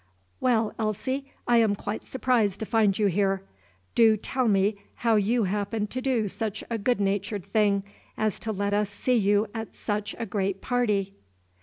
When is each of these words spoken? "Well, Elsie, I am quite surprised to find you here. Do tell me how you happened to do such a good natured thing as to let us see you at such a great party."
"Well, 0.39 0.73
Elsie, 0.79 1.31
I 1.47 1.57
am 1.57 1.75
quite 1.75 2.03
surprised 2.03 2.59
to 2.61 2.65
find 2.65 2.97
you 2.97 3.05
here. 3.05 3.43
Do 3.93 4.17
tell 4.17 4.47
me 4.47 4.77
how 4.95 5.15
you 5.15 5.43
happened 5.43 5.91
to 5.91 6.01
do 6.01 6.27
such 6.27 6.63
a 6.71 6.79
good 6.79 6.99
natured 6.99 7.45
thing 7.53 7.83
as 8.17 8.39
to 8.39 8.51
let 8.51 8.73
us 8.73 8.89
see 8.89 9.13
you 9.13 9.45
at 9.53 9.75
such 9.75 10.15
a 10.17 10.25
great 10.25 10.59
party." 10.59 11.13